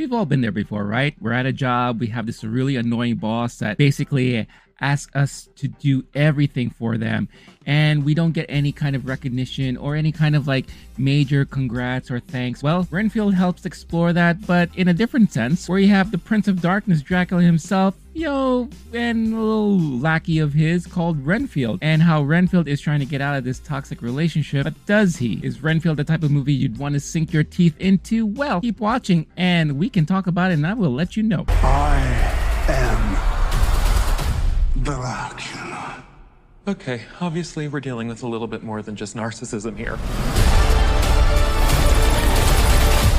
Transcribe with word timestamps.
We've 0.00 0.14
all 0.14 0.24
been 0.24 0.40
there 0.40 0.50
before, 0.50 0.86
right? 0.86 1.14
We're 1.20 1.34
at 1.34 1.44
a 1.44 1.52
job, 1.52 2.00
we 2.00 2.06
have 2.06 2.24
this 2.24 2.42
really 2.42 2.76
annoying 2.76 3.16
boss 3.16 3.58
that 3.58 3.76
basically 3.76 4.48
ask 4.80 5.14
us 5.14 5.48
to 5.56 5.68
do 5.68 6.04
everything 6.14 6.70
for 6.70 6.96
them 6.96 7.28
and 7.66 8.04
we 8.04 8.14
don't 8.14 8.32
get 8.32 8.46
any 8.48 8.72
kind 8.72 8.96
of 8.96 9.06
recognition 9.06 9.76
or 9.76 9.94
any 9.94 10.12
kind 10.12 10.34
of 10.34 10.48
like 10.48 10.66
major 10.98 11.44
congrats 11.44 12.10
or 12.10 12.18
thanks. 12.18 12.62
Well, 12.62 12.88
Renfield 12.90 13.34
helps 13.34 13.66
explore 13.66 14.12
that, 14.12 14.46
but 14.46 14.70
in 14.76 14.88
a 14.88 14.94
different 14.94 15.32
sense, 15.32 15.68
where 15.68 15.78
you 15.78 15.88
have 15.88 16.10
the 16.10 16.18
Prince 16.18 16.48
of 16.48 16.60
Darkness, 16.60 17.02
Dracula 17.02 17.42
himself, 17.42 17.94
yo, 18.14 18.68
and 18.92 19.32
a 19.32 19.36
little 19.36 19.78
lackey 19.78 20.38
of 20.38 20.52
his 20.52 20.86
called 20.86 21.24
Renfield, 21.24 21.78
and 21.82 22.02
how 22.02 22.22
Renfield 22.22 22.66
is 22.66 22.80
trying 22.80 23.00
to 23.00 23.06
get 23.06 23.20
out 23.20 23.36
of 23.36 23.44
this 23.44 23.58
toxic 23.58 24.02
relationship. 24.02 24.64
But 24.64 24.86
does 24.86 25.16
he? 25.16 25.40
Is 25.42 25.62
Renfield 25.62 25.98
the 25.98 26.04
type 26.04 26.22
of 26.22 26.30
movie 26.30 26.54
you'd 26.54 26.78
want 26.78 26.94
to 26.94 27.00
sink 27.00 27.32
your 27.32 27.44
teeth 27.44 27.76
into? 27.78 28.26
Well, 28.26 28.60
keep 28.60 28.80
watching 28.80 29.26
and 29.36 29.78
we 29.78 29.90
can 29.90 30.06
talk 30.06 30.26
about 30.26 30.50
it 30.50 30.54
and 30.54 30.66
I 30.66 30.74
will 30.74 30.92
let 30.92 31.16
you 31.16 31.22
know. 31.22 31.44
I 31.48 32.66
am 32.68 33.29
Dracula. 34.82 36.04
Okay, 36.66 37.02
obviously 37.20 37.68
we're 37.68 37.80
dealing 37.80 38.08
with 38.08 38.22
a 38.22 38.26
little 38.26 38.46
bit 38.46 38.62
more 38.62 38.80
than 38.82 38.96
just 38.96 39.14
narcissism 39.14 39.76
here. 39.76 39.96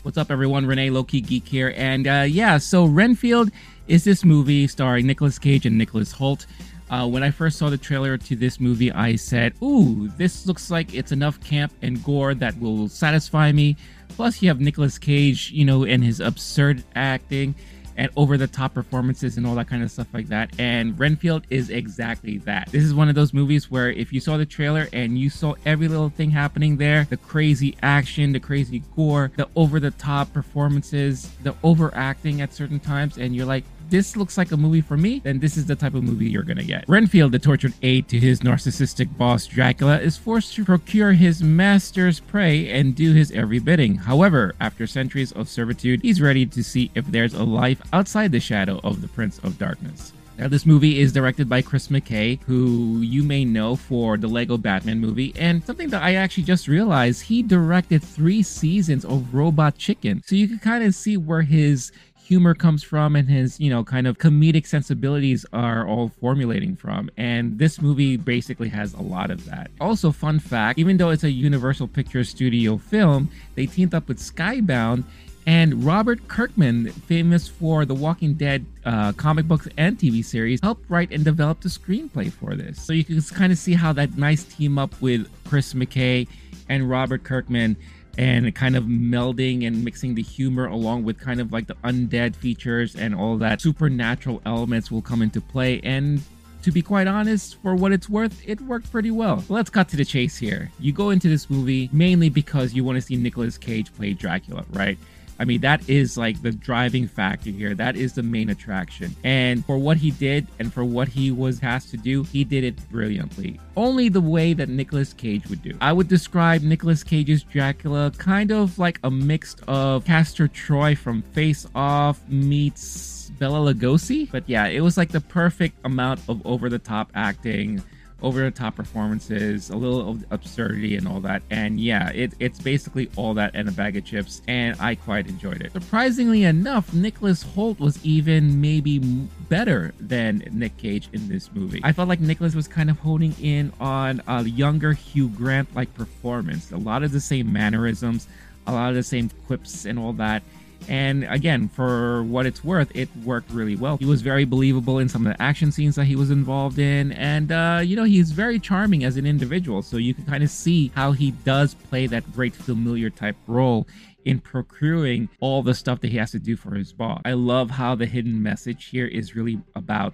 What's 0.03 0.17
up, 0.17 0.31
everyone? 0.31 0.65
Rene 0.65 0.89
Lowkey 0.89 1.25
Geek 1.25 1.47
here, 1.47 1.73
and 1.75 2.07
uh, 2.07 2.25
yeah, 2.27 2.57
so 2.57 2.85
Renfield 2.85 3.51
is 3.87 4.03
this 4.03 4.25
movie 4.25 4.67
starring 4.67 5.05
Nicolas 5.05 5.37
Cage 5.37 5.65
and 5.67 5.77
Nicholas 5.77 6.13
Hoult. 6.13 6.47
Uh, 6.89 7.07
when 7.07 7.23
I 7.23 7.31
first 7.31 7.57
saw 7.57 7.69
the 7.69 7.77
trailer 7.77 8.17
to 8.17 8.35
this 8.35 8.59
movie, 8.59 8.91
I 8.91 9.15
said, 9.15 9.53
"Ooh, 9.61 10.09
this 10.17 10.47
looks 10.47 10.71
like 10.71 10.95
it's 10.95 11.11
enough 11.11 11.39
camp 11.41 11.71
and 11.83 12.03
gore 12.03 12.33
that 12.33 12.59
will 12.59 12.89
satisfy 12.89 13.51
me." 13.51 13.77
Plus, 14.09 14.41
you 14.41 14.49
have 14.49 14.59
Nicolas 14.59 14.97
Cage, 14.97 15.51
you 15.51 15.65
know, 15.65 15.85
and 15.85 16.03
his 16.03 16.19
absurd 16.19 16.83
acting 16.95 17.53
and 17.97 18.09
over 18.15 18.37
the 18.37 18.47
top 18.47 18.73
performances 18.73 19.37
and 19.37 19.45
all 19.45 19.55
that 19.55 19.67
kind 19.67 19.83
of 19.83 19.91
stuff 19.91 20.07
like 20.13 20.27
that. 20.29 20.51
And 20.59 20.99
Renfield 20.99 21.43
is 21.49 21.69
exactly 21.69 22.37
that. 22.39 22.69
This 22.71 22.83
is 22.83 22.93
one 22.93 23.09
of 23.09 23.15
those 23.15 23.33
movies 23.33 23.69
where 23.69 23.89
if 23.89 24.13
you 24.13 24.19
saw 24.19 24.37
the 24.37 24.45
trailer 24.45 24.87
and 24.93 25.17
you 25.17 25.29
saw 25.29 25.55
every 25.65 25.87
little 25.87 26.09
thing 26.09 26.31
happening 26.31 26.77
there 26.77 27.05
the 27.09 27.17
crazy 27.17 27.75
action, 27.81 28.31
the 28.31 28.39
crazy 28.39 28.83
gore, 28.95 29.31
the 29.35 29.47
over 29.55 29.79
the 29.79 29.91
top 29.91 30.31
performances, 30.33 31.29
the 31.43 31.55
overacting 31.63 32.41
at 32.41 32.53
certain 32.53 32.79
times, 32.79 33.17
and 33.17 33.35
you're 33.35 33.45
like, 33.45 33.63
this 33.91 34.15
looks 34.15 34.37
like 34.37 34.51
a 34.51 34.57
movie 34.57 34.81
for 34.81 34.97
me, 34.97 35.19
then 35.19 35.39
this 35.39 35.57
is 35.57 35.65
the 35.65 35.75
type 35.75 35.93
of 35.93 36.03
movie 36.03 36.29
you're 36.29 36.43
gonna 36.43 36.63
get. 36.63 36.85
Renfield, 36.87 37.33
the 37.33 37.39
tortured 37.39 37.73
aide 37.83 38.07
to 38.07 38.19
his 38.19 38.39
narcissistic 38.39 39.15
boss 39.17 39.45
Dracula, 39.45 39.99
is 39.99 40.17
forced 40.17 40.55
to 40.55 40.65
procure 40.65 41.11
his 41.11 41.43
master's 41.43 42.21
prey 42.21 42.69
and 42.69 42.95
do 42.95 43.13
his 43.13 43.31
every 43.33 43.59
bidding. 43.59 43.95
However, 43.95 44.55
after 44.59 44.87
centuries 44.87 45.33
of 45.33 45.49
servitude, 45.49 46.01
he's 46.01 46.21
ready 46.21 46.45
to 46.45 46.63
see 46.63 46.89
if 46.95 47.05
there's 47.05 47.33
a 47.33 47.43
life 47.43 47.81
outside 47.93 48.31
the 48.31 48.39
shadow 48.39 48.79
of 48.83 49.01
the 49.01 49.09
Prince 49.09 49.39
of 49.39 49.59
Darkness. 49.59 50.13
Now, 50.37 50.47
this 50.47 50.65
movie 50.65 50.99
is 50.99 51.13
directed 51.13 51.47
by 51.47 51.61
Chris 51.61 51.89
McKay, 51.89 52.41
who 52.43 53.01
you 53.01 53.21
may 53.21 53.45
know 53.45 53.75
for 53.75 54.17
the 54.17 54.27
Lego 54.27 54.57
Batman 54.57 54.99
movie. 54.99 55.33
And 55.37 55.63
something 55.63 55.89
that 55.89 56.01
I 56.01 56.15
actually 56.15 56.45
just 56.45 56.67
realized, 56.67 57.21
he 57.21 57.43
directed 57.43 58.01
three 58.01 58.41
seasons 58.41 59.05
of 59.05 59.35
Robot 59.35 59.77
Chicken. 59.77 60.23
So 60.25 60.35
you 60.35 60.47
can 60.47 60.57
kind 60.57 60.83
of 60.83 60.95
see 60.95 61.15
where 61.15 61.43
his 61.43 61.91
humor 62.31 62.55
comes 62.55 62.81
from 62.81 63.17
and 63.17 63.27
his, 63.27 63.59
you 63.59 63.69
know, 63.69 63.83
kind 63.83 64.07
of 64.07 64.17
comedic 64.17 64.65
sensibilities 64.65 65.45
are 65.51 65.85
all 65.85 66.07
formulating 66.21 66.77
from. 66.77 67.09
And 67.17 67.59
this 67.59 67.81
movie 67.81 68.15
basically 68.15 68.69
has 68.69 68.93
a 68.93 69.01
lot 69.01 69.31
of 69.31 69.43
that. 69.47 69.69
Also, 69.81 70.13
fun 70.13 70.39
fact 70.39 70.79
even 70.79 70.95
though 70.95 71.09
it's 71.09 71.25
a 71.25 71.29
Universal 71.29 71.89
Pictures 71.89 72.29
Studio 72.29 72.77
film, 72.77 73.29
they 73.55 73.65
teamed 73.65 73.93
up 73.93 74.07
with 74.07 74.17
Skybound. 74.17 75.03
And 75.45 75.83
Robert 75.83 76.25
Kirkman, 76.29 76.91
famous 76.91 77.49
for 77.49 77.83
the 77.83 77.95
Walking 77.95 78.35
Dead 78.35 78.65
uh, 78.85 79.11
comic 79.11 79.45
books 79.45 79.67
and 79.77 79.97
TV 79.97 80.23
series, 80.23 80.61
helped 80.61 80.89
write 80.89 81.11
and 81.11 81.25
develop 81.25 81.59
the 81.59 81.67
screenplay 81.67 82.31
for 82.31 82.55
this. 82.55 82.81
So 82.81 82.93
you 82.93 83.03
can 83.03 83.19
kind 83.23 83.51
of 83.51 83.57
see 83.57 83.73
how 83.73 83.91
that 83.91 84.17
nice 84.17 84.45
team 84.45 84.77
up 84.77 84.93
with 85.01 85.27
Chris 85.49 85.73
McKay 85.73 86.29
and 86.69 86.89
Robert 86.89 87.25
Kirkman 87.25 87.75
and 88.17 88.53
kind 88.55 88.75
of 88.75 88.85
melding 88.85 89.65
and 89.65 89.83
mixing 89.83 90.15
the 90.15 90.21
humor 90.21 90.67
along 90.67 91.03
with 91.03 91.19
kind 91.19 91.39
of 91.39 91.51
like 91.51 91.67
the 91.67 91.75
undead 91.83 92.35
features 92.35 92.95
and 92.95 93.15
all 93.15 93.37
that 93.37 93.61
supernatural 93.61 94.41
elements 94.45 94.91
will 94.91 95.01
come 95.01 95.21
into 95.21 95.39
play 95.39 95.79
and 95.81 96.21
to 96.63 96.71
be 96.71 96.81
quite 96.81 97.07
honest, 97.07 97.59
for 97.61 97.75
what 97.75 97.91
it's 97.91 98.07
worth, 98.07 98.39
it 98.47 98.61
worked 98.61 98.91
pretty 98.91 99.11
well. 99.11 99.43
Let's 99.49 99.69
cut 99.69 99.89
to 99.89 99.97
the 99.97 100.05
chase 100.05 100.37
here. 100.37 100.71
You 100.79 100.91
go 100.93 101.09
into 101.09 101.27
this 101.27 101.49
movie 101.49 101.89
mainly 101.91 102.29
because 102.29 102.73
you 102.73 102.83
want 102.83 102.97
to 102.97 103.01
see 103.01 103.15
Nicolas 103.15 103.57
Cage 103.57 103.91
play 103.93 104.13
Dracula, 104.13 104.63
right? 104.71 104.97
I 105.41 105.43
mean, 105.43 105.61
that 105.61 105.89
is 105.89 106.19
like 106.19 106.39
the 106.43 106.51
driving 106.51 107.07
factor 107.07 107.49
here. 107.49 107.73
That 107.73 107.95
is 107.95 108.13
the 108.13 108.21
main 108.21 108.51
attraction. 108.51 109.15
And 109.23 109.65
for 109.65 109.79
what 109.79 109.97
he 109.97 110.11
did 110.11 110.45
and 110.59 110.71
for 110.71 110.85
what 110.85 111.07
he 111.07 111.31
was 111.31 111.63
asked 111.63 111.89
to 111.89 111.97
do, 111.97 112.21
he 112.21 112.43
did 112.43 112.63
it 112.63 112.77
brilliantly. 112.91 113.59
Only 113.75 114.07
the 114.07 114.21
way 114.21 114.53
that 114.53 114.69
Nicolas 114.69 115.13
Cage 115.13 115.47
would 115.47 115.63
do. 115.63 115.75
I 115.81 115.93
would 115.93 116.07
describe 116.07 116.61
Nicolas 116.61 117.03
Cage's 117.03 117.41
Dracula 117.41 118.11
kind 118.19 118.51
of 118.51 118.77
like 118.77 118.99
a 119.03 119.09
mix 119.09 119.55
of 119.67 120.05
Castor 120.05 120.47
Troy 120.47 120.93
from 120.95 121.23
Face 121.23 121.65
Off 121.73 122.21
meets 122.29 123.31
Bela 123.39 123.73
Lugosi. 123.73 124.29
But 124.31 124.43
yeah, 124.47 124.67
it 124.67 124.81
was 124.81 124.95
like 124.95 125.09
the 125.09 125.21
perfect 125.21 125.75
amount 125.83 126.19
of 126.29 126.45
over 126.45 126.69
the 126.69 126.77
top 126.77 127.09
acting 127.15 127.81
over 128.21 128.41
the 128.41 128.51
top 128.51 128.75
performances, 128.75 129.69
a 129.69 129.75
little 129.75 130.17
absurdity 130.29 130.95
and 130.95 131.07
all 131.07 131.19
that. 131.21 131.41
And 131.49 131.79
yeah, 131.79 132.09
it, 132.09 132.33
it's 132.39 132.59
basically 132.59 133.09
all 133.15 133.33
that 133.35 133.51
and 133.53 133.67
a 133.67 133.71
bag 133.71 133.97
of 133.97 134.05
chips, 134.05 134.41
and 134.47 134.79
I 134.79 134.95
quite 134.95 135.27
enjoyed 135.27 135.61
it. 135.61 135.73
Surprisingly 135.73 136.43
enough, 136.43 136.93
Nicholas 136.93 137.43
Hoult 137.55 137.79
was 137.79 138.03
even 138.05 138.61
maybe 138.61 138.99
better 138.99 139.93
than 139.99 140.43
Nick 140.51 140.77
Cage 140.77 141.09
in 141.13 141.27
this 141.27 141.51
movie. 141.53 141.81
I 141.83 141.91
felt 141.91 142.09
like 142.09 142.19
Nicholas 142.19 142.55
was 142.55 142.67
kind 142.67 142.89
of 142.89 142.99
honing 142.99 143.35
in 143.41 143.73
on 143.79 144.21
a 144.27 144.43
younger 144.43 144.93
Hugh 144.93 145.29
Grant 145.29 145.73
like 145.75 145.93
performance, 145.93 146.71
a 146.71 146.77
lot 146.77 147.03
of 147.03 147.11
the 147.11 147.21
same 147.21 147.51
mannerisms, 147.51 148.27
a 148.67 148.71
lot 148.71 148.89
of 148.89 148.95
the 148.95 149.03
same 149.03 149.29
quips 149.47 149.85
and 149.85 149.97
all 149.97 150.13
that 150.13 150.43
and 150.87 151.25
again, 151.25 151.69
for 151.69 152.23
what 152.23 152.45
it's 152.45 152.63
worth, 152.63 152.91
it 152.95 153.09
worked 153.23 153.51
really 153.51 153.75
well. 153.75 153.97
He 153.97 154.05
was 154.05 154.21
very 154.21 154.45
believable 154.45 154.99
in 154.99 155.07
some 155.09 155.25
of 155.25 155.33
the 155.33 155.41
action 155.41 155.71
scenes 155.71 155.95
that 155.95 156.05
he 156.05 156.15
was 156.15 156.31
involved 156.31 156.79
in. 156.79 157.11
And, 157.13 157.51
uh, 157.51 157.81
you 157.83 157.95
know, 157.95 158.03
he's 158.03 158.31
very 158.31 158.59
charming 158.59 159.03
as 159.03 159.17
an 159.17 159.25
individual. 159.25 159.81
So 159.81 159.97
you 159.97 160.13
can 160.13 160.25
kind 160.25 160.43
of 160.43 160.49
see 160.49 160.91
how 160.95 161.11
he 161.11 161.31
does 161.31 161.73
play 161.73 162.07
that 162.07 162.31
great 162.33 162.55
familiar 162.55 163.09
type 163.09 163.35
role 163.47 163.87
in 164.25 164.39
procuring 164.39 165.29
all 165.39 165.63
the 165.63 165.73
stuff 165.73 165.99
that 166.01 166.11
he 166.11 166.17
has 166.17 166.31
to 166.31 166.39
do 166.39 166.55
for 166.55 166.75
his 166.75 166.93
boss. 166.93 167.21
I 167.25 167.33
love 167.33 167.69
how 167.71 167.95
the 167.95 168.05
hidden 168.05 168.41
message 168.41 168.85
here 168.85 169.07
is 169.07 169.35
really 169.35 169.59
about 169.75 170.13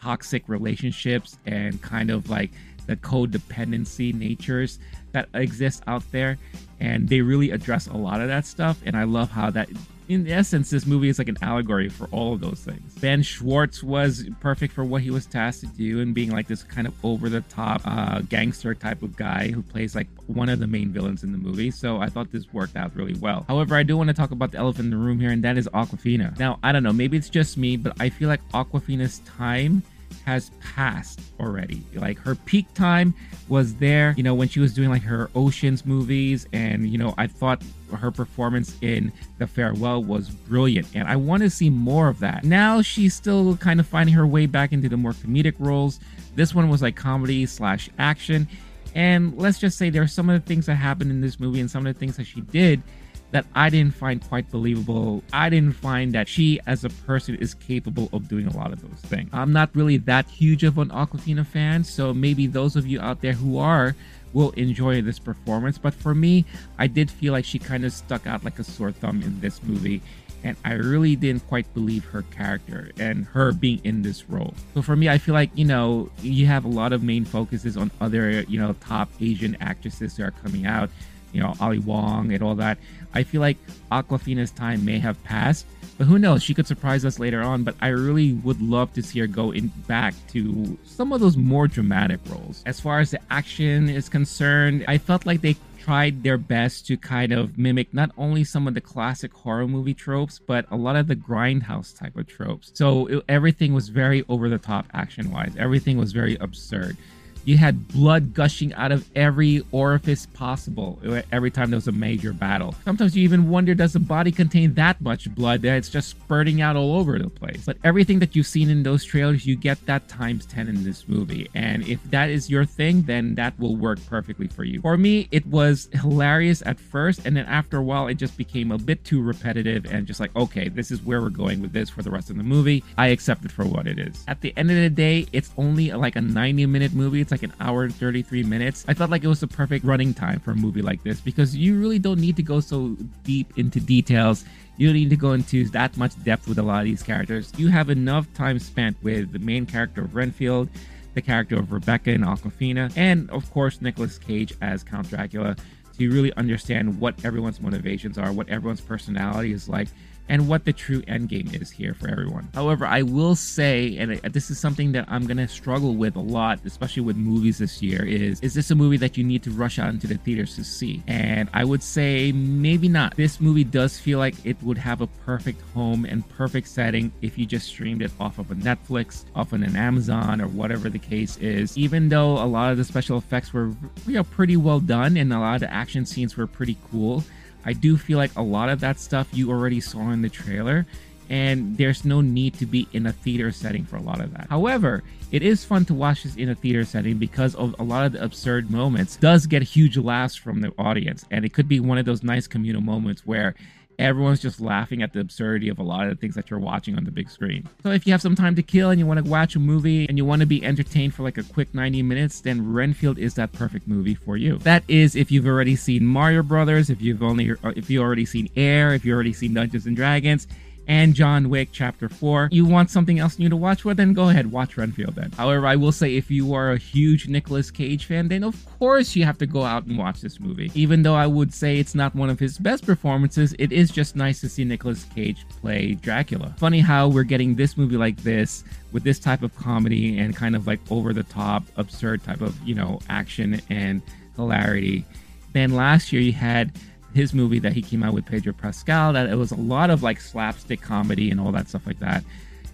toxic 0.00 0.48
relationships 0.48 1.38
and 1.46 1.80
kind 1.82 2.10
of 2.10 2.30
like 2.30 2.50
the 2.86 2.96
codependency 2.96 4.14
natures 4.14 4.78
that 5.12 5.28
exist 5.34 5.82
out 5.86 6.02
there 6.12 6.38
and 6.80 7.08
they 7.08 7.20
really 7.20 7.50
address 7.50 7.86
a 7.88 7.96
lot 7.96 8.20
of 8.20 8.28
that 8.28 8.46
stuff 8.46 8.80
and 8.86 8.96
i 8.96 9.04
love 9.04 9.30
how 9.30 9.50
that 9.50 9.68
in 10.08 10.26
essence, 10.26 10.70
this 10.70 10.86
movie 10.86 11.08
is 11.08 11.18
like 11.18 11.28
an 11.28 11.36
allegory 11.42 11.88
for 11.88 12.06
all 12.06 12.32
of 12.32 12.40
those 12.40 12.60
things. 12.60 12.94
Ben 12.94 13.22
Schwartz 13.22 13.82
was 13.82 14.28
perfect 14.40 14.72
for 14.72 14.82
what 14.82 15.02
he 15.02 15.10
was 15.10 15.26
tasked 15.26 15.60
to 15.60 15.66
do 15.66 16.00
and 16.00 16.14
being 16.14 16.30
like 16.30 16.48
this 16.48 16.62
kind 16.62 16.86
of 16.86 16.94
over 17.04 17.28
the 17.28 17.42
top 17.42 17.82
uh, 17.84 18.20
gangster 18.22 18.74
type 18.74 19.02
of 19.02 19.16
guy 19.16 19.50
who 19.50 19.62
plays 19.62 19.94
like 19.94 20.08
one 20.26 20.48
of 20.48 20.60
the 20.60 20.66
main 20.66 20.90
villains 20.90 21.22
in 21.22 21.32
the 21.32 21.38
movie. 21.38 21.70
So 21.70 21.98
I 21.98 22.08
thought 22.08 22.32
this 22.32 22.50
worked 22.52 22.76
out 22.76 22.96
really 22.96 23.14
well. 23.14 23.44
However, 23.48 23.76
I 23.76 23.82
do 23.82 23.96
want 23.96 24.08
to 24.08 24.14
talk 24.14 24.30
about 24.30 24.52
the 24.52 24.58
elephant 24.58 24.86
in 24.86 24.90
the 24.90 24.96
room 24.96 25.20
here, 25.20 25.30
and 25.30 25.44
that 25.44 25.58
is 25.58 25.68
Awkwafina. 25.68 26.38
Now, 26.38 26.58
I 26.62 26.72
don't 26.72 26.82
know, 26.82 26.92
maybe 26.92 27.16
it's 27.16 27.28
just 27.28 27.58
me, 27.58 27.76
but 27.76 27.92
I 28.00 28.08
feel 28.08 28.28
like 28.28 28.40
Awkwafina's 28.52 29.18
time 29.20 29.82
has 30.24 30.50
passed 30.60 31.20
already. 31.40 31.82
Like 31.94 32.18
her 32.18 32.34
peak 32.34 32.72
time 32.74 33.14
was 33.48 33.74
there, 33.76 34.14
you 34.16 34.22
know, 34.22 34.34
when 34.34 34.48
she 34.48 34.60
was 34.60 34.74
doing 34.74 34.90
like 34.90 35.02
her 35.02 35.30
Oceans 35.34 35.86
movies. 35.86 36.46
And, 36.52 36.88
you 36.88 36.98
know, 36.98 37.14
I 37.16 37.26
thought 37.26 37.62
her 37.96 38.10
performance 38.10 38.76
in 38.82 39.12
The 39.38 39.46
Farewell 39.46 40.02
was 40.02 40.28
brilliant. 40.30 40.86
And 40.94 41.08
I 41.08 41.16
want 41.16 41.42
to 41.42 41.50
see 41.50 41.70
more 41.70 42.08
of 42.08 42.20
that. 42.20 42.44
Now 42.44 42.82
she's 42.82 43.14
still 43.14 43.56
kind 43.56 43.80
of 43.80 43.86
finding 43.86 44.14
her 44.14 44.26
way 44.26 44.46
back 44.46 44.72
into 44.72 44.88
the 44.88 44.96
more 44.96 45.12
comedic 45.12 45.54
roles. 45.58 46.00
This 46.34 46.54
one 46.54 46.68
was 46.68 46.82
like 46.82 46.96
comedy 46.96 47.46
slash 47.46 47.88
action. 47.98 48.48
And 48.94 49.36
let's 49.38 49.58
just 49.58 49.78
say 49.78 49.90
there 49.90 50.02
are 50.02 50.08
some 50.08 50.28
of 50.28 50.40
the 50.40 50.46
things 50.46 50.66
that 50.66 50.74
happened 50.74 51.10
in 51.10 51.20
this 51.20 51.38
movie 51.38 51.60
and 51.60 51.70
some 51.70 51.86
of 51.86 51.94
the 51.94 51.98
things 51.98 52.16
that 52.16 52.26
she 52.26 52.40
did 52.40 52.82
that 53.30 53.44
I 53.54 53.68
didn't 53.68 53.94
find 53.94 54.26
quite 54.26 54.50
believable. 54.50 55.22
I 55.32 55.50
didn't 55.50 55.74
find 55.74 56.12
that 56.14 56.28
she, 56.28 56.60
as 56.66 56.84
a 56.84 56.88
person, 56.88 57.34
is 57.36 57.54
capable 57.54 58.08
of 58.12 58.28
doing 58.28 58.46
a 58.46 58.56
lot 58.56 58.72
of 58.72 58.80
those 58.80 59.00
things. 59.02 59.28
I'm 59.32 59.52
not 59.52 59.70
really 59.74 59.98
that 59.98 60.28
huge 60.28 60.64
of 60.64 60.78
an 60.78 60.88
Awkwafina 60.88 61.46
fan, 61.46 61.84
so 61.84 62.14
maybe 62.14 62.46
those 62.46 62.76
of 62.76 62.86
you 62.86 63.00
out 63.00 63.20
there 63.20 63.34
who 63.34 63.58
are 63.58 63.94
will 64.32 64.50
enjoy 64.52 65.02
this 65.02 65.18
performance. 65.18 65.78
But 65.78 65.94
for 65.94 66.14
me, 66.14 66.44
I 66.78 66.86
did 66.86 67.10
feel 67.10 67.32
like 67.32 67.44
she 67.44 67.58
kind 67.58 67.84
of 67.84 67.92
stuck 67.92 68.26
out 68.26 68.44
like 68.44 68.58
a 68.58 68.64
sore 68.64 68.92
thumb 68.92 69.22
in 69.22 69.40
this 69.40 69.62
movie. 69.62 70.00
And 70.44 70.56
I 70.64 70.74
really 70.74 71.16
didn't 71.16 71.46
quite 71.48 71.72
believe 71.74 72.04
her 72.06 72.22
character 72.22 72.92
and 72.98 73.24
her 73.26 73.52
being 73.52 73.80
in 73.82 74.02
this 74.02 74.30
role. 74.30 74.54
So 74.74 74.82
for 74.82 74.94
me, 74.94 75.08
I 75.08 75.18
feel 75.18 75.34
like, 75.34 75.50
you 75.54 75.64
know, 75.64 76.10
you 76.22 76.46
have 76.46 76.64
a 76.64 76.68
lot 76.68 76.92
of 76.92 77.02
main 77.02 77.24
focuses 77.24 77.76
on 77.76 77.90
other, 78.00 78.42
you 78.42 78.60
know, 78.60 78.72
top 78.74 79.10
Asian 79.20 79.56
actresses 79.60 80.16
who 80.16 80.22
are 80.22 80.30
coming 80.30 80.64
out 80.64 80.90
you 81.32 81.42
know, 81.42 81.54
Ali 81.60 81.78
Wong 81.78 82.32
and 82.32 82.42
all 82.42 82.54
that. 82.56 82.78
I 83.14 83.22
feel 83.22 83.40
like 83.40 83.56
Awkwafina's 83.90 84.50
time 84.50 84.84
may 84.84 84.98
have 84.98 85.22
passed, 85.24 85.66
But 85.96 86.06
who 86.06 86.18
knows? 86.18 86.42
She 86.44 86.54
could 86.54 86.66
surprise 86.66 87.04
us 87.04 87.18
later 87.18 87.42
on. 87.42 87.64
But 87.64 87.74
I 87.80 87.88
really 87.88 88.32
would 88.34 88.60
love 88.62 88.92
to 88.94 89.02
see 89.02 89.18
her 89.18 89.26
go 89.26 89.50
in 89.50 89.68
back 89.88 90.14
to 90.28 90.78
some 90.84 91.12
of 91.12 91.20
those 91.20 91.36
more 91.36 91.66
dramatic 91.66 92.20
roles. 92.28 92.62
As 92.66 92.78
far 92.80 93.00
as 93.00 93.10
the 93.10 93.20
action 93.30 93.88
is 93.88 94.08
concerned, 94.08 94.84
I 94.86 94.98
felt 94.98 95.26
like 95.26 95.40
they 95.40 95.56
tried 95.80 96.22
their 96.22 96.38
best 96.38 96.86
to 96.86 96.96
kind 96.98 97.32
of 97.32 97.56
mimic 97.56 97.94
not 97.94 98.10
only 98.18 98.44
some 98.44 98.68
of 98.68 98.74
the 98.74 98.80
classic 98.80 99.32
horror 99.32 99.66
movie 99.66 99.94
tropes, 99.94 100.38
but 100.38 100.66
a 100.70 100.76
lot 100.76 100.96
of 100.96 101.06
the 101.08 101.16
grindhouse 101.16 101.98
type 101.98 102.14
of 102.16 102.26
tropes. 102.26 102.70
So 102.74 103.06
it, 103.06 103.24
everything 103.28 103.72
was 103.72 103.88
very 103.88 104.22
over 104.28 104.48
the 104.48 104.58
top 104.58 104.86
action 104.92 105.30
wise. 105.32 105.54
Everything 105.58 105.96
was 105.96 106.12
very 106.12 106.36
absurd. 106.36 106.96
You 107.44 107.56
had 107.56 107.88
blood 107.88 108.34
gushing 108.34 108.74
out 108.74 108.92
of 108.92 109.08
every 109.16 109.62
orifice 109.72 110.26
possible 110.26 110.98
every 111.32 111.50
time 111.50 111.70
there 111.70 111.76
was 111.76 111.88
a 111.88 111.92
major 111.92 112.32
battle. 112.32 112.74
Sometimes 112.84 113.16
you 113.16 113.22
even 113.22 113.48
wonder 113.48 113.74
does 113.74 113.92
the 113.92 114.00
body 114.00 114.30
contain 114.30 114.74
that 114.74 115.00
much 115.00 115.32
blood 115.34 115.62
that 115.62 115.76
it's 115.76 115.88
just 115.88 116.10
spurting 116.10 116.60
out 116.60 116.76
all 116.76 116.96
over 116.96 117.18
the 117.18 117.30
place? 117.30 117.64
But 117.64 117.78
everything 117.84 118.18
that 118.18 118.36
you've 118.36 118.46
seen 118.46 118.70
in 118.70 118.82
those 118.82 119.04
trailers, 119.04 119.46
you 119.46 119.56
get 119.56 119.84
that 119.86 120.08
times 120.08 120.46
10 120.46 120.68
in 120.68 120.84
this 120.84 121.08
movie. 121.08 121.48
And 121.54 121.86
if 121.86 122.02
that 122.10 122.30
is 122.30 122.50
your 122.50 122.64
thing, 122.64 123.02
then 123.02 123.34
that 123.36 123.58
will 123.58 123.76
work 123.76 123.98
perfectly 124.06 124.46
for 124.48 124.64
you. 124.64 124.80
For 124.80 124.96
me, 124.96 125.28
it 125.30 125.46
was 125.46 125.88
hilarious 125.92 126.62
at 126.66 126.78
first, 126.78 127.24
and 127.24 127.36
then 127.36 127.46
after 127.46 127.78
a 127.78 127.82
while, 127.82 128.08
it 128.08 128.14
just 128.14 128.36
became 128.36 128.72
a 128.72 128.78
bit 128.78 129.04
too 129.04 129.22
repetitive 129.22 129.86
and 129.86 130.06
just 130.06 130.20
like, 130.20 130.34
okay, 130.36 130.68
this 130.68 130.90
is 130.90 131.02
where 131.02 131.20
we're 131.20 131.30
going 131.30 131.60
with 131.60 131.72
this 131.72 131.90
for 131.90 132.02
the 132.02 132.10
rest 132.10 132.30
of 132.30 132.36
the 132.36 132.42
movie. 132.42 132.84
I 132.96 133.08
accept 133.08 133.44
it 133.44 133.52
for 133.52 133.64
what 133.64 133.86
it 133.86 133.98
is. 133.98 134.24
At 134.28 134.40
the 134.40 134.52
end 134.56 134.70
of 134.70 134.76
the 134.76 134.90
day, 134.90 135.26
it's 135.32 135.50
only 135.56 135.92
like 135.92 136.16
a 136.16 136.20
90 136.20 136.66
minute 136.66 136.92
movie. 136.92 137.20
It's 137.28 137.42
like 137.42 137.42
an 137.42 137.52
hour 137.60 137.84
and 137.84 137.94
33 137.94 138.42
minutes. 138.44 138.86
I 138.88 138.94
felt 138.94 139.10
like 139.10 139.22
it 139.22 139.26
was 139.26 139.40
the 139.40 139.46
perfect 139.46 139.84
running 139.84 140.14
time 140.14 140.40
for 140.40 140.52
a 140.52 140.54
movie 140.54 140.80
like 140.80 141.02
this 141.02 141.20
because 141.20 141.54
you 141.54 141.78
really 141.78 141.98
don't 141.98 142.18
need 142.18 142.36
to 142.36 142.42
go 142.42 142.58
so 142.58 142.96
deep 143.22 143.58
into 143.58 143.80
details. 143.80 144.46
You 144.78 144.86
don't 144.88 144.94
need 144.94 145.10
to 145.10 145.16
go 145.16 145.34
into 145.34 145.68
that 145.68 145.94
much 145.98 146.12
depth 146.24 146.48
with 146.48 146.58
a 146.58 146.62
lot 146.62 146.78
of 146.78 146.84
these 146.86 147.02
characters. 147.02 147.52
You 147.58 147.68
have 147.68 147.90
enough 147.90 148.32
time 148.32 148.58
spent 148.58 148.96
with 149.02 149.30
the 149.34 149.40
main 149.40 149.66
character 149.66 150.00
of 150.00 150.14
Renfield, 150.14 150.70
the 151.12 151.20
character 151.20 151.58
of 151.58 151.70
Rebecca 151.70 152.12
and 152.12 152.24
Awkwafina, 152.24 152.96
and 152.96 153.28
of 153.28 153.52
course 153.52 153.82
Nicolas 153.82 154.16
Cage 154.16 154.54
as 154.62 154.82
Count 154.82 155.10
Dracula 155.10 155.54
to 155.98 156.10
really 156.10 156.32
understand 156.34 157.00
what 157.00 157.24
everyone's 157.24 157.60
motivations 157.60 158.18
are, 158.18 158.32
what 158.32 158.48
everyone's 158.48 158.80
personality 158.80 159.52
is 159.52 159.68
like, 159.68 159.88
and 160.28 160.48
what 160.48 160.64
the 160.64 160.72
true 160.72 161.02
end 161.08 161.28
game 161.28 161.48
is 161.52 161.70
here 161.70 161.94
for 161.94 162.08
everyone. 162.08 162.48
However, 162.54 162.86
I 162.86 163.02
will 163.02 163.34
say, 163.34 163.96
and 163.96 164.16
this 164.32 164.50
is 164.50 164.58
something 164.58 164.92
that 164.92 165.06
I'm 165.08 165.26
gonna 165.26 165.48
struggle 165.48 165.94
with 165.94 166.16
a 166.16 166.20
lot, 166.20 166.60
especially 166.64 167.02
with 167.02 167.16
movies 167.16 167.58
this 167.58 167.82
year, 167.82 168.04
is 168.04 168.40
is 168.40 168.54
this 168.54 168.70
a 168.70 168.74
movie 168.74 168.98
that 168.98 169.16
you 169.16 169.24
need 169.24 169.42
to 169.44 169.50
rush 169.50 169.78
out 169.78 169.90
into 169.90 170.06
the 170.06 170.16
theaters 170.16 170.54
to 170.56 170.64
see? 170.64 171.02
And 171.06 171.48
I 171.54 171.64
would 171.64 171.82
say 171.82 172.32
maybe 172.32 172.88
not. 172.88 173.16
This 173.16 173.40
movie 173.40 173.64
does 173.64 173.98
feel 173.98 174.18
like 174.18 174.34
it 174.44 174.62
would 174.62 174.78
have 174.78 175.00
a 175.00 175.06
perfect 175.06 175.62
home 175.74 176.04
and 176.04 176.28
perfect 176.30 176.68
setting 176.68 177.10
if 177.22 177.38
you 177.38 177.46
just 177.46 177.66
streamed 177.66 178.02
it 178.02 178.10
off 178.20 178.38
of 178.38 178.50
a 178.50 178.54
Netflix, 178.54 179.24
off 179.34 179.52
of 179.52 179.62
an 179.62 179.76
Amazon, 179.76 180.40
or 180.40 180.48
whatever 180.48 180.90
the 180.90 180.98
case 180.98 181.36
is. 181.38 181.76
Even 181.76 182.08
though 182.08 182.32
a 182.32 182.44
lot 182.46 182.70
of 182.70 182.78
the 182.78 182.84
special 182.84 183.16
effects 183.16 183.52
were 183.52 183.72
you 184.06 184.14
know 184.14 184.24
pretty 184.24 184.56
well 184.56 184.80
done 184.80 185.16
and 185.16 185.32
a 185.32 185.38
lot 185.38 185.54
of 185.54 185.60
the 185.60 185.72
action 185.72 185.87
scenes 185.88 186.36
were 186.36 186.46
pretty 186.46 186.76
cool 186.90 187.24
I 187.64 187.72
do 187.72 187.96
feel 187.96 188.18
like 188.18 188.34
a 188.36 188.42
lot 188.42 188.68
of 188.68 188.80
that 188.80 188.98
stuff 188.98 189.28
you 189.32 189.50
already 189.50 189.80
saw 189.80 190.10
in 190.10 190.22
the 190.22 190.28
trailer, 190.28 190.86
and 191.28 191.76
there's 191.76 192.04
no 192.04 192.20
need 192.22 192.54
to 192.54 192.66
be 192.66 192.88
in 192.92 193.06
a 193.06 193.12
theater 193.12 193.52
setting 193.52 193.84
for 193.84 193.96
a 193.96 194.00
lot 194.00 194.20
of 194.20 194.32
that. 194.32 194.46
However, 194.48 195.02
it 195.32 195.42
is 195.42 195.66
fun 195.66 195.84
to 195.86 195.94
watch 195.94 196.22
this 196.22 196.36
in 196.36 196.48
a 196.48 196.54
theater 196.54 196.84
setting 196.84 197.18
because 197.18 197.54
of 197.56 197.74
a 197.78 197.82
lot 197.82 198.06
of 198.06 198.12
the 198.12 198.24
absurd 198.24 198.70
moments 198.70 199.16
does 199.16 199.46
get 199.46 199.62
huge 199.62 199.98
laughs 199.98 200.34
from 200.34 200.62
the 200.62 200.72
audience 200.78 201.26
and 201.30 201.44
it 201.44 201.52
could 201.52 201.68
be 201.68 201.80
one 201.80 201.98
of 201.98 202.06
those 202.06 202.22
nice 202.22 202.46
communal 202.46 202.80
moments 202.80 203.26
where 203.26 203.54
everyone's 203.98 204.40
just 204.40 204.60
laughing 204.60 205.02
at 205.02 205.12
the 205.12 205.20
absurdity 205.20 205.68
of 205.68 205.78
a 205.78 205.82
lot 205.82 206.06
of 206.06 206.10
the 206.10 206.16
things 206.16 206.34
that 206.34 206.50
you're 206.50 206.58
watching 206.58 206.96
on 206.96 207.04
the 207.04 207.10
big 207.10 207.28
screen. 207.30 207.68
So 207.82 207.90
if 207.90 208.06
you 208.06 208.12
have 208.12 208.22
some 208.22 208.34
time 208.34 208.54
to 208.54 208.62
kill 208.62 208.90
and 208.90 208.98
you 208.98 209.06
want 209.06 209.24
to 209.24 209.30
watch 209.30 209.56
a 209.56 209.58
movie 209.58 210.08
and 210.08 210.16
you 210.16 210.24
want 210.24 210.40
to 210.40 210.46
be 210.46 210.64
entertained 210.64 211.14
for 211.14 211.22
like 211.22 211.38
a 211.38 211.42
quick 211.42 211.74
90 211.74 212.02
minutes, 212.02 212.40
then 212.40 212.72
Renfield 212.72 213.18
is 213.18 213.34
that 213.34 213.52
perfect 213.52 213.88
movie 213.88 214.14
for 214.14 214.36
you. 214.36 214.58
That 214.58 214.84
is 214.88 215.16
if 215.16 215.32
you've 215.32 215.46
already 215.46 215.76
seen 215.76 216.06
Mario 216.06 216.42
Brothers, 216.42 216.90
if 216.90 217.02
you've 217.02 217.22
only 217.22 217.52
if 217.64 217.90
you 217.90 218.00
already 218.00 218.24
seen 218.24 218.48
Air, 218.56 218.94
if 218.94 219.04
you 219.04 219.12
already 219.14 219.32
seen 219.32 219.54
Dungeons 219.54 219.86
and 219.86 219.96
Dragons, 219.96 220.46
and 220.88 221.14
John 221.14 221.50
Wick 221.50 221.68
Chapter 221.70 222.08
4. 222.08 222.48
You 222.50 222.64
want 222.64 222.90
something 222.90 223.18
else 223.18 223.38
new 223.38 223.50
to 223.50 223.56
watch? 223.56 223.84
Well, 223.84 223.94
then 223.94 224.14
go 224.14 224.30
ahead, 224.30 224.50
watch 224.50 224.76
Renfield 224.76 225.14
then. 225.14 225.30
However, 225.32 225.66
I 225.66 225.76
will 225.76 225.92
say 225.92 226.16
if 226.16 226.30
you 226.30 226.54
are 226.54 226.72
a 226.72 226.78
huge 226.78 227.28
Nicolas 227.28 227.70
Cage 227.70 228.06
fan, 228.06 228.28
then 228.28 228.42
of 228.42 228.56
course 228.78 229.14
you 229.14 229.24
have 229.24 229.38
to 229.38 229.46
go 229.46 229.62
out 229.62 229.84
and 229.84 229.98
watch 229.98 230.22
this 230.22 230.40
movie. 230.40 230.72
Even 230.74 231.02
though 231.02 231.14
I 231.14 231.26
would 231.26 231.52
say 231.52 231.78
it's 231.78 231.94
not 231.94 232.14
one 232.14 232.30
of 232.30 232.38
his 232.40 232.58
best 232.58 232.86
performances, 232.86 233.54
it 233.58 233.70
is 233.70 233.90
just 233.90 234.16
nice 234.16 234.40
to 234.40 234.48
see 234.48 234.64
Nicolas 234.64 235.04
Cage 235.14 235.46
play 235.60 235.94
Dracula. 235.94 236.54
Funny 236.58 236.80
how 236.80 237.08
we're 237.08 237.22
getting 237.22 237.54
this 237.54 237.76
movie 237.76 237.98
like 237.98 238.16
this 238.22 238.64
with 238.92 239.04
this 239.04 239.18
type 239.18 239.42
of 239.42 239.54
comedy 239.56 240.18
and 240.18 240.34
kind 240.34 240.56
of 240.56 240.66
like 240.66 240.80
over 240.90 241.12
the 241.12 241.22
top, 241.24 241.62
absurd 241.76 242.24
type 242.24 242.40
of, 242.40 242.58
you 242.66 242.74
know, 242.74 242.98
action 243.10 243.60
and 243.68 244.00
hilarity. 244.36 245.04
Then 245.52 245.74
last 245.74 246.12
year 246.12 246.22
you 246.22 246.32
had 246.32 246.72
his 247.18 247.34
movie 247.34 247.58
that 247.58 247.72
he 247.72 247.82
came 247.82 248.04
out 248.04 248.14
with 248.14 248.24
Pedro 248.24 248.52
Pascal 248.52 249.12
that 249.12 249.28
it 249.28 249.34
was 249.34 249.50
a 249.50 249.56
lot 249.56 249.90
of 249.90 250.04
like 250.04 250.20
slapstick 250.20 250.80
comedy 250.80 251.30
and 251.30 251.40
all 251.40 251.50
that 251.52 251.68
stuff 251.68 251.84
like 251.84 251.98
that. 251.98 252.22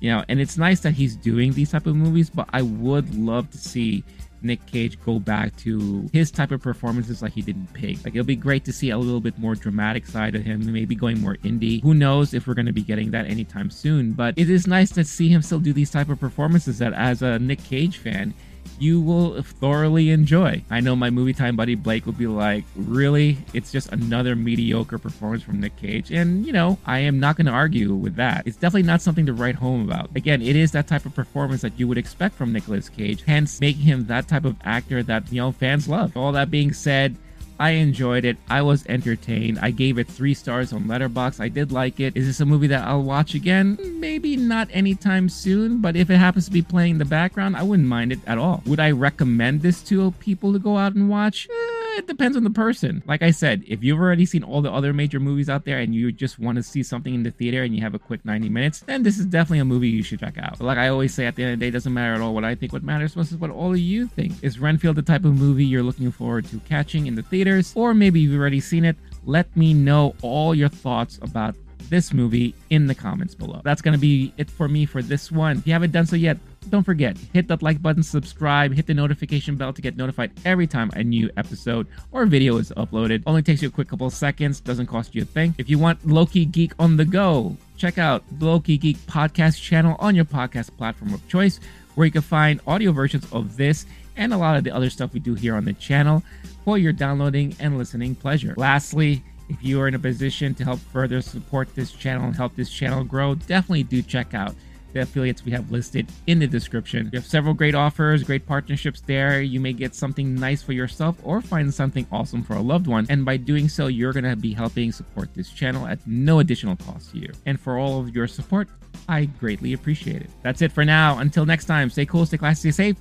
You 0.00 0.10
know, 0.10 0.24
and 0.28 0.38
it's 0.38 0.58
nice 0.58 0.80
that 0.80 0.92
he's 0.92 1.16
doing 1.16 1.54
these 1.54 1.70
type 1.70 1.86
of 1.86 1.96
movies, 1.96 2.28
but 2.28 2.46
I 2.52 2.60
would 2.60 3.14
love 3.14 3.50
to 3.52 3.58
see 3.58 4.04
Nick 4.42 4.66
Cage 4.66 5.00
go 5.00 5.18
back 5.18 5.56
to 5.56 6.10
his 6.12 6.30
type 6.30 6.50
of 6.50 6.60
performances 6.60 7.22
like 7.22 7.32
he 7.32 7.40
did 7.40 7.56
in 7.56 7.66
Pig. 7.72 7.96
Like 8.04 8.14
it'll 8.14 8.26
be 8.26 8.36
great 8.36 8.66
to 8.66 8.72
see 8.72 8.90
a 8.90 8.98
little 8.98 9.20
bit 9.20 9.38
more 9.38 9.54
dramatic 9.54 10.06
side 10.06 10.34
of 10.34 10.42
him, 10.42 10.70
maybe 10.70 10.94
going 10.94 11.22
more 11.22 11.36
indie. 11.36 11.82
Who 11.82 11.94
knows 11.94 12.34
if 12.34 12.46
we're 12.46 12.52
going 12.54 12.66
to 12.66 12.72
be 12.72 12.82
getting 12.82 13.12
that 13.12 13.26
anytime 13.26 13.70
soon, 13.70 14.12
but 14.12 14.34
it 14.36 14.50
is 14.50 14.66
nice 14.66 14.90
to 14.90 15.04
see 15.04 15.28
him 15.28 15.40
still 15.40 15.60
do 15.60 15.72
these 15.72 15.90
type 15.90 16.10
of 16.10 16.20
performances 16.20 16.78
that 16.78 16.92
as 16.92 17.22
a 17.22 17.38
Nick 17.38 17.64
Cage 17.64 17.96
fan, 17.96 18.34
you 18.78 19.00
will 19.00 19.42
thoroughly 19.42 20.10
enjoy. 20.10 20.62
I 20.70 20.80
know 20.80 20.96
my 20.96 21.10
movie 21.10 21.32
time 21.32 21.56
buddy 21.56 21.74
Blake 21.74 22.06
will 22.06 22.12
be 22.12 22.26
like, 22.26 22.64
really? 22.76 23.38
It's 23.52 23.72
just 23.72 23.92
another 23.92 24.36
mediocre 24.36 24.98
performance 24.98 25.42
from 25.42 25.60
Nick 25.60 25.76
Cage. 25.76 26.10
And, 26.10 26.46
you 26.46 26.52
know, 26.52 26.78
I 26.86 27.00
am 27.00 27.20
not 27.20 27.36
going 27.36 27.46
to 27.46 27.52
argue 27.52 27.94
with 27.94 28.16
that. 28.16 28.46
It's 28.46 28.56
definitely 28.56 28.82
not 28.84 29.02
something 29.02 29.26
to 29.26 29.32
write 29.32 29.56
home 29.56 29.88
about. 29.88 30.10
Again, 30.16 30.42
it 30.42 30.56
is 30.56 30.72
that 30.72 30.86
type 30.86 31.06
of 31.06 31.14
performance 31.14 31.62
that 31.62 31.78
you 31.78 31.88
would 31.88 31.98
expect 31.98 32.34
from 32.34 32.52
Nicolas 32.52 32.88
Cage, 32.88 33.22
hence 33.22 33.60
making 33.60 33.82
him 33.82 34.06
that 34.06 34.28
type 34.28 34.44
of 34.44 34.56
actor 34.64 35.02
that, 35.02 35.32
you 35.32 35.40
know, 35.40 35.52
fans 35.52 35.88
love. 35.88 36.16
All 36.16 36.32
that 36.32 36.50
being 36.50 36.72
said, 36.72 37.16
I 37.58 37.70
enjoyed 37.70 38.24
it. 38.24 38.36
I 38.48 38.62
was 38.62 38.84
entertained. 38.86 39.58
I 39.62 39.70
gave 39.70 39.98
it 39.98 40.08
three 40.08 40.34
stars 40.34 40.72
on 40.72 40.84
Letterboxd. 40.84 41.40
I 41.40 41.48
did 41.48 41.70
like 41.72 42.00
it. 42.00 42.16
Is 42.16 42.26
this 42.26 42.40
a 42.40 42.46
movie 42.46 42.66
that 42.68 42.86
I'll 42.86 43.02
watch 43.02 43.34
again? 43.34 43.78
Maybe 44.00 44.36
not 44.36 44.68
anytime 44.72 45.28
soon, 45.28 45.80
but 45.80 45.96
if 45.96 46.10
it 46.10 46.16
happens 46.16 46.46
to 46.46 46.50
be 46.50 46.62
playing 46.62 46.92
in 46.92 46.98
the 46.98 47.04
background, 47.04 47.56
I 47.56 47.62
wouldn't 47.62 47.88
mind 47.88 48.12
it 48.12 48.20
at 48.26 48.38
all. 48.38 48.62
Would 48.66 48.80
I 48.80 48.90
recommend 48.90 49.62
this 49.62 49.82
to 49.84 50.10
people 50.18 50.52
to 50.52 50.58
go 50.58 50.78
out 50.78 50.94
and 50.94 51.08
watch? 51.08 51.48
Eh, 51.50 51.73
it 51.96 52.06
depends 52.06 52.36
on 52.36 52.44
the 52.44 52.50
person. 52.50 53.02
Like 53.06 53.22
I 53.22 53.30
said, 53.30 53.64
if 53.66 53.82
you've 53.82 53.98
already 53.98 54.26
seen 54.26 54.42
all 54.42 54.62
the 54.62 54.72
other 54.72 54.92
major 54.92 55.20
movies 55.20 55.48
out 55.48 55.64
there 55.64 55.78
and 55.78 55.94
you 55.94 56.12
just 56.12 56.38
want 56.38 56.56
to 56.56 56.62
see 56.62 56.82
something 56.82 57.14
in 57.14 57.22
the 57.22 57.30
theater 57.30 57.62
and 57.62 57.74
you 57.74 57.82
have 57.82 57.94
a 57.94 57.98
quick 57.98 58.24
90 58.24 58.48
minutes, 58.48 58.80
then 58.80 59.02
this 59.02 59.18
is 59.18 59.26
definitely 59.26 59.60
a 59.60 59.64
movie 59.64 59.88
you 59.88 60.02
should 60.02 60.20
check 60.20 60.38
out. 60.38 60.58
But 60.58 60.64
like 60.64 60.78
I 60.78 60.88
always 60.88 61.14
say, 61.14 61.26
at 61.26 61.36
the 61.36 61.44
end 61.44 61.54
of 61.54 61.58
the 61.58 61.64
day, 61.64 61.68
it 61.68 61.72
doesn't 61.72 61.92
matter 61.92 62.14
at 62.14 62.20
all 62.20 62.34
what 62.34 62.44
I 62.44 62.54
think. 62.54 62.72
What 62.72 62.82
matters 62.82 63.16
most 63.16 63.32
is 63.32 63.38
what 63.38 63.50
all 63.50 63.72
of 63.72 63.78
you 63.78 64.06
think. 64.08 64.32
Is 64.42 64.58
Renfield 64.58 64.96
the 64.96 65.02
type 65.02 65.24
of 65.24 65.34
movie 65.34 65.64
you're 65.64 65.82
looking 65.82 66.10
forward 66.10 66.46
to 66.46 66.58
catching 66.60 67.06
in 67.06 67.14
the 67.14 67.22
theaters? 67.22 67.72
Or 67.74 67.94
maybe 67.94 68.20
you've 68.20 68.38
already 68.38 68.60
seen 68.60 68.84
it? 68.84 68.96
Let 69.24 69.54
me 69.56 69.72
know 69.72 70.14
all 70.22 70.54
your 70.54 70.68
thoughts 70.68 71.18
about 71.22 71.54
this 71.90 72.12
movie 72.12 72.54
in 72.70 72.86
the 72.86 72.94
comments 72.94 73.34
below. 73.34 73.60
That's 73.64 73.82
going 73.82 73.92
to 73.92 74.00
be 74.00 74.32
it 74.36 74.50
for 74.50 74.68
me 74.68 74.86
for 74.86 75.02
this 75.02 75.30
one. 75.30 75.58
If 75.58 75.66
you 75.66 75.72
haven't 75.72 75.92
done 75.92 76.06
so 76.06 76.16
yet, 76.16 76.38
don't 76.74 76.82
forget, 76.82 77.16
hit 77.32 77.46
that 77.46 77.62
like 77.62 77.80
button, 77.80 78.02
subscribe, 78.02 78.74
hit 78.74 78.84
the 78.84 78.94
notification 78.94 79.54
bell 79.54 79.72
to 79.72 79.80
get 79.80 79.96
notified 79.96 80.32
every 80.44 80.66
time 80.66 80.90
a 80.96 81.04
new 81.04 81.30
episode 81.36 81.86
or 82.10 82.26
video 82.26 82.56
is 82.56 82.72
uploaded. 82.76 83.22
Only 83.26 83.42
takes 83.42 83.62
you 83.62 83.68
a 83.68 83.70
quick 83.70 83.86
couple 83.86 84.10
seconds, 84.10 84.58
doesn't 84.58 84.88
cost 84.88 85.14
you 85.14 85.22
a 85.22 85.24
thing. 85.24 85.54
If 85.56 85.70
you 85.70 85.78
want 85.78 86.04
Lowkey 86.04 86.50
Geek 86.50 86.72
on 86.80 86.96
the 86.96 87.04
go, 87.04 87.56
check 87.76 87.96
out 87.96 88.24
the 88.40 88.46
Lowkey 88.46 88.80
Geek 88.80 88.96
podcast 89.06 89.62
channel 89.62 89.94
on 90.00 90.16
your 90.16 90.24
podcast 90.24 90.76
platform 90.76 91.14
of 91.14 91.26
choice, 91.28 91.60
where 91.94 92.06
you 92.06 92.10
can 92.10 92.22
find 92.22 92.60
audio 92.66 92.90
versions 92.90 93.24
of 93.32 93.56
this 93.56 93.86
and 94.16 94.34
a 94.34 94.36
lot 94.36 94.56
of 94.56 94.64
the 94.64 94.72
other 94.72 94.90
stuff 94.90 95.12
we 95.12 95.20
do 95.20 95.34
here 95.34 95.54
on 95.54 95.64
the 95.64 95.74
channel 95.74 96.24
for 96.64 96.76
your 96.76 96.92
downloading 96.92 97.54
and 97.60 97.78
listening 97.78 98.16
pleasure. 98.16 98.54
Lastly, 98.56 99.22
if 99.48 99.62
you 99.62 99.80
are 99.80 99.86
in 99.86 99.94
a 99.94 100.00
position 100.00 100.56
to 100.56 100.64
help 100.64 100.80
further 100.80 101.22
support 101.22 101.72
this 101.76 101.92
channel 101.92 102.24
and 102.26 102.34
help 102.34 102.56
this 102.56 102.70
channel 102.70 103.04
grow, 103.04 103.36
definitely 103.36 103.84
do 103.84 104.02
check 104.02 104.34
out 104.34 104.56
the 104.94 105.02
affiliates 105.02 105.44
we 105.44 105.52
have 105.52 105.70
listed 105.70 106.10
in 106.26 106.38
the 106.38 106.46
description. 106.46 107.10
We 107.12 107.18
have 107.18 107.26
several 107.26 107.52
great 107.52 107.74
offers, 107.74 108.22
great 108.22 108.46
partnerships 108.46 109.02
there. 109.02 109.42
You 109.42 109.60
may 109.60 109.72
get 109.74 109.94
something 109.94 110.34
nice 110.34 110.62
for 110.62 110.72
yourself 110.72 111.16
or 111.22 111.42
find 111.42 111.72
something 111.72 112.06
awesome 112.10 112.42
for 112.42 112.54
a 112.54 112.62
loved 112.62 112.86
one. 112.86 113.06
And 113.10 113.24
by 113.24 113.36
doing 113.36 113.68
so, 113.68 113.88
you're 113.88 114.12
going 114.12 114.24
to 114.24 114.36
be 114.36 114.54
helping 114.54 114.92
support 114.92 115.34
this 115.34 115.50
channel 115.50 115.86
at 115.86 115.98
no 116.06 116.38
additional 116.38 116.76
cost 116.76 117.10
to 117.10 117.18
you. 117.18 117.32
And 117.44 117.60
for 117.60 117.76
all 117.78 118.00
of 118.00 118.14
your 118.14 118.26
support, 118.26 118.68
I 119.08 119.26
greatly 119.26 119.72
appreciate 119.72 120.22
it. 120.22 120.30
That's 120.42 120.62
it 120.62 120.72
for 120.72 120.84
now. 120.84 121.18
Until 121.18 121.44
next 121.44 121.66
time, 121.66 121.90
stay 121.90 122.06
cool, 122.06 122.24
stay 122.24 122.38
classy, 122.38 122.70
stay 122.70 122.92
safe. 122.92 122.96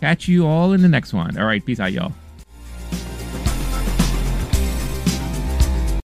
Catch 0.00 0.28
you 0.28 0.46
all 0.46 0.72
in 0.72 0.82
the 0.82 0.88
next 0.88 1.12
one. 1.12 1.36
All 1.36 1.46
right, 1.46 1.64
peace 1.64 1.78
out, 1.78 1.92
y'all. 1.92 2.12